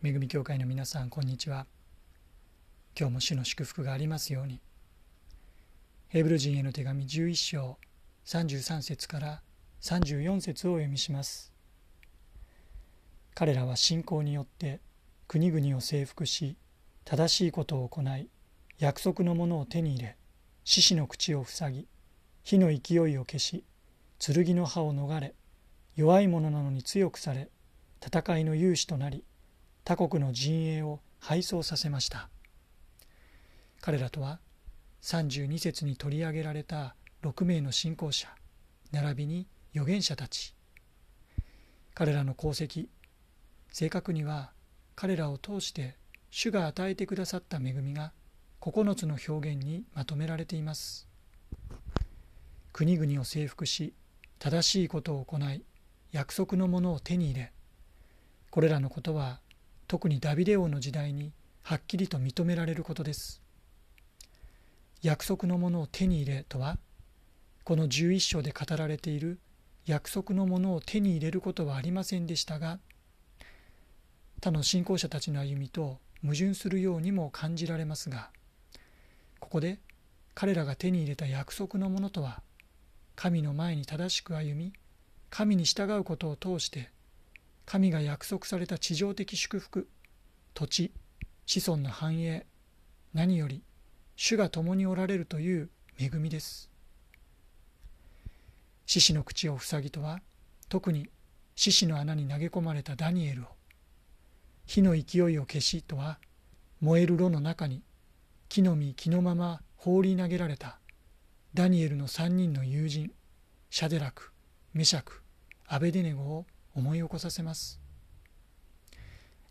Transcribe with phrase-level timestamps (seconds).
[0.00, 1.66] 恵み教会の皆さんこんにちは。
[2.96, 4.60] 今日も主の祝福がありますように。
[6.06, 7.78] ヘブル人への手紙11章
[8.24, 9.42] 33節から
[9.80, 11.52] 34節をお読みします。
[13.34, 14.78] 彼らは信仰によって
[15.26, 16.56] 国々を征服し
[17.04, 18.28] 正しいことを行い
[18.78, 20.16] 約束のものを手に入れ
[20.62, 21.88] 獅子の口を塞ぎ
[22.44, 23.64] 火の勢いを消し
[24.20, 25.34] 剣の刃を逃れ
[25.96, 27.48] 弱い者なのに強くされ
[28.00, 29.24] 戦いの勇士となり
[29.88, 32.28] 他国の陣営を敗走させました。
[33.80, 34.38] 彼らとは
[35.00, 38.28] 32節に取り上げられた6名の信仰者
[38.92, 40.54] 並びに預言者たち。
[41.94, 42.88] 彼らの功績
[43.72, 44.50] 正確には
[44.94, 45.96] 彼らを通して
[46.28, 48.12] 主が与えてくださった恵みが
[48.60, 51.08] 9つの表現にまとめられています。
[52.74, 53.94] 国々を征服し
[54.38, 55.64] 正しいことを行い
[56.12, 57.52] 約束のものを手に入れ
[58.50, 59.40] これらのことは
[59.88, 63.42] 特にダビデ王の時代にはっきりと認められることです。
[65.02, 66.76] 約束のものを手に入れとは
[67.62, 69.38] この11章で語られている
[69.86, 72.78] 約束のものを手に入れることはありませんでしたが
[74.40, 78.30] 他の信仰者たちの歩みと矛盾するようにも感じられますが
[79.38, 79.78] ここで
[80.34, 82.42] 彼らが手に入れた約束のものとは
[83.14, 84.72] 神の前に正しく歩み
[85.30, 86.90] 神に従うことを通して
[87.68, 89.90] 神が約束された地上的祝福。
[90.54, 90.90] 土地
[91.44, 92.46] 子孫の繁栄。
[93.12, 93.62] 何より
[94.16, 95.68] 主が共におられるという
[96.00, 96.70] 恵みです。
[98.86, 100.20] 獅子の口を塞ぎとは
[100.70, 101.10] 特に
[101.56, 103.44] 獅子の穴に投げ込まれたダニエルを
[104.64, 106.18] 火の勢いを消しとは
[106.80, 107.82] 燃える炉の中に
[108.48, 110.78] 木の実木のまま放り投げられた
[111.52, 113.12] ダニエルの3人の友人
[113.68, 114.32] シャデラク
[114.72, 115.20] メシャク
[115.66, 116.46] アベデネゴを
[116.78, 117.80] 思い起こさせます。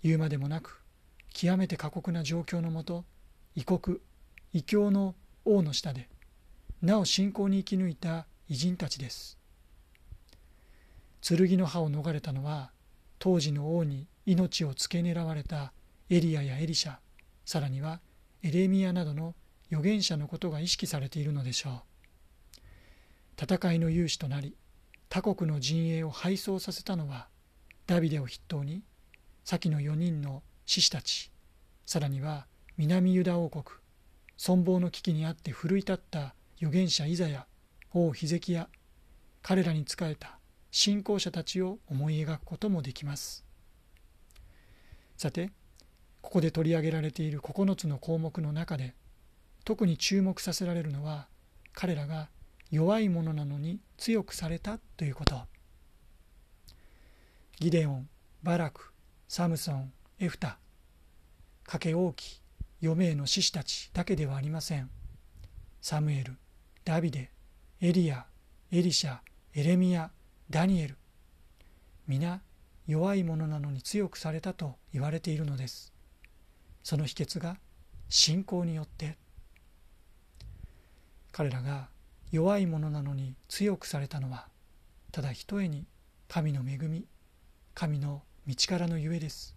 [0.02, 0.82] 言うまでもなく
[1.34, 3.04] 極めて過酷な状況のもと
[3.56, 4.00] 異国
[4.54, 6.10] 異教の王の下で
[6.82, 9.38] なお信仰に生き抜いた偉人たちです。
[11.22, 12.72] 剣の刃を逃れたのは
[13.20, 15.74] 当時の王に命を付け狙われた
[16.10, 16.98] エリアやエリシャ
[17.44, 18.00] さらには
[18.42, 19.36] エレミアなどの
[19.70, 23.44] 預言者のことが意識されているのでしょう。
[23.44, 24.56] 戦いの勇士となり
[25.10, 27.28] 他国の陣営を敗走させたのは
[27.86, 28.84] ダビデを筆頭に
[29.44, 31.32] 先の4人の志士たち
[31.86, 32.48] さらには
[32.78, 33.64] 南ユダ王国
[34.38, 37.48] 存亡の危機にあって奮い立った預言者イザヤ
[37.94, 38.68] 王ヒゼキヤ
[39.42, 40.38] 彼らに仕えた
[40.72, 43.46] 信仰者たちを思い描くこともできます。
[45.16, 45.52] さて
[46.22, 48.94] ここで取り上げられている9つの項目の中で
[49.64, 51.28] 特に注目させられるのは
[51.74, 52.30] 彼らが
[52.70, 55.42] 弱いものなのに強くされたということ。
[57.60, 58.10] ギデオン
[58.44, 58.92] バラク
[59.28, 60.60] サムソンエフタ。
[61.66, 62.42] 賭け大き
[62.82, 64.90] 余命の獅子たちだけではありません。
[65.82, 66.38] サムエル
[66.84, 67.32] ダビデ
[67.82, 68.26] エリア
[68.72, 69.20] エリシャ
[69.54, 70.12] エレミア
[70.50, 70.98] ダニエル。
[72.08, 72.42] 皆
[72.86, 75.94] 弱いものなのに強くされたと言われているのです。
[76.84, 77.58] その秘訣が
[78.10, 79.18] 信仰によって。
[81.32, 81.90] 彼らが
[82.32, 84.48] 弱いものなのに強くされたのは
[85.12, 85.86] ただひとえに
[86.28, 87.06] 神の恵み
[87.74, 89.56] 神の道からのゆえです。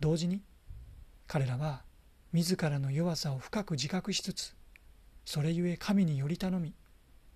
[0.00, 0.42] 同時に
[1.26, 1.82] 彼らは
[2.32, 4.54] 自らの弱さを深く自覚しつつ
[5.24, 6.74] それゆえ神により頼み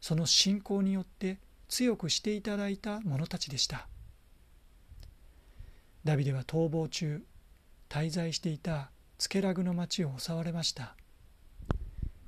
[0.00, 1.38] その信仰によって
[1.69, 3.86] 強くしていただいた者たちでした。
[6.04, 7.22] ダビデは逃亡中
[7.88, 10.97] 滞在していたツケラグの町を襲われました。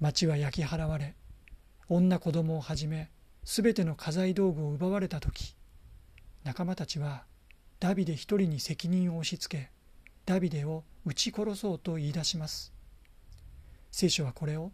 [0.00, 1.14] 町は焼き払われ
[1.88, 3.10] 女子供をはじめ
[3.44, 5.54] すべての家財道具を奪われた時
[6.44, 7.24] 仲間たちは
[7.80, 9.70] ダビデ一人に責任を押し付け
[10.26, 12.72] ダビデを撃ち殺そうと言い出します。
[13.90, 14.72] 聖書はこれを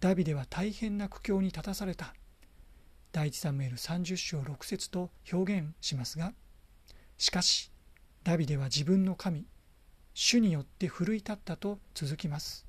[0.00, 2.14] ダビデは大変な苦境に立たされた。
[3.12, 6.32] 第一サムエル30章6節と表現しますが
[7.18, 7.70] しかし
[8.24, 9.46] ダビデは自分の神
[10.14, 12.66] 主によって奮い立ったと続きます。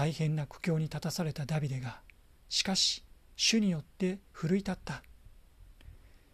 [0.00, 2.00] 大変な苦境に立たされたダビデが
[2.48, 3.04] しかし
[3.36, 5.02] 主によって奮い立った。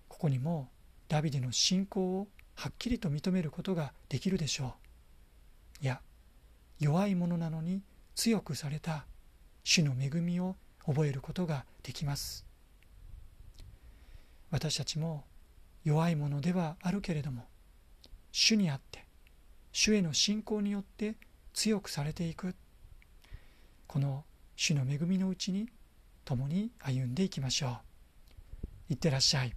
[0.07, 0.69] ここにも
[1.09, 4.77] ダビデの信仰をはっきりと認めることができるでしょ
[5.81, 5.85] う。
[5.85, 6.01] いや
[6.79, 7.83] 弱いものなのに
[8.15, 9.05] 強くされた。
[9.65, 10.55] 主の恵みを
[10.87, 12.47] 覚えることができます。
[14.53, 15.25] 私たちも
[15.83, 17.49] 弱いものではあるけれども
[18.31, 19.05] 主にあって
[19.73, 21.17] 主への信仰によって
[21.53, 22.55] 強くされていく。
[23.97, 24.27] この
[24.57, 25.71] 主の恵みのうちに
[26.27, 27.79] 共に歩んでいきましょ
[28.91, 28.93] う。
[28.93, 29.55] いってらっしゃい。